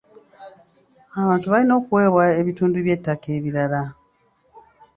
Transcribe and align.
Abantu 1.21 1.45
balina 1.53 1.73
okuweebwa 1.79 2.23
ebitundu 2.41 2.77
by'ettaka 2.85 3.27
ebirala. 3.37 3.81